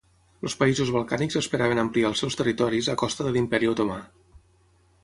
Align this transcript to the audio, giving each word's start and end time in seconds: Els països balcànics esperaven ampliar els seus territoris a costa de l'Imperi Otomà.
Els 0.47 0.55
països 0.61 0.91
balcànics 0.95 1.37
esperaven 1.41 1.83
ampliar 1.83 2.11
els 2.13 2.25
seus 2.25 2.39
territoris 2.41 2.91
a 2.95 2.97
costa 3.05 3.29
de 3.29 3.35
l'Imperi 3.37 3.73
Otomà. 3.75 4.01